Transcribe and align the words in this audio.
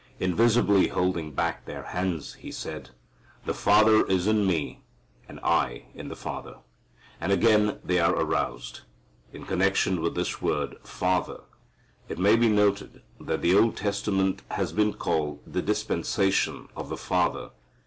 Invisibly 0.19 0.87
holding 0.87 1.29
back 1.31 1.65
their 1.65 1.83
hands 1.83 2.33
He 2.33 2.51
said, 2.51 2.89
"The 3.45 3.53
Father 3.53 4.03
is 4.07 4.25
in 4.25 4.47
Me, 4.47 4.81
and 5.29 5.39
I 5.41 5.89
in 5.93 6.07
the 6.07 6.15
Father," 6.15 6.55
and 7.19 7.31
again 7.31 7.77
they 7.83 7.99
are 7.99 8.11
aroused. 8.15 8.81
In 9.31 9.45
connection 9.45 10.01
with 10.01 10.15
this 10.15 10.41
word 10.41 10.77
"Father," 10.83 11.41
it 12.09 12.17
may 12.17 12.35
be 12.35 12.49
noted 12.49 13.03
that 13.19 13.43
the 13.43 13.55
Old 13.55 13.77
Testament 13.77 14.41
has 14.49 14.73
been 14.73 14.93
called 14.93 15.41
the 15.45 15.61
"dispensation 15.61 16.67
of 16.75 16.89
the 16.89 16.97
Father." 16.97 17.51